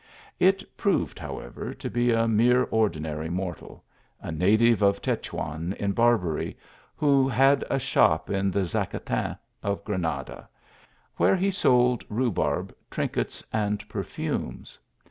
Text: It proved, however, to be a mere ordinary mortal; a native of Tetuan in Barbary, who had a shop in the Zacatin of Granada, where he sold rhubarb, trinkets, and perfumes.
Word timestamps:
It 0.39 0.63
proved, 0.77 1.19
however, 1.19 1.75
to 1.75 1.87
be 1.87 2.11
a 2.11 2.27
mere 2.27 2.63
ordinary 2.63 3.29
mortal; 3.29 3.83
a 4.19 4.31
native 4.31 4.81
of 4.81 4.99
Tetuan 4.99 5.73
in 5.73 5.91
Barbary, 5.91 6.57
who 6.95 7.29
had 7.29 7.63
a 7.69 7.77
shop 7.77 8.27
in 8.27 8.49
the 8.49 8.65
Zacatin 8.65 9.37
of 9.61 9.83
Granada, 9.83 10.49
where 11.17 11.35
he 11.35 11.51
sold 11.51 12.03
rhubarb, 12.09 12.73
trinkets, 12.89 13.43
and 13.53 13.87
perfumes. 13.87 14.79